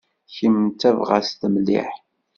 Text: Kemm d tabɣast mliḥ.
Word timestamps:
Kemm 0.35 0.57
d 0.69 0.75
tabɣast 0.81 1.41
mliḥ. 1.53 1.91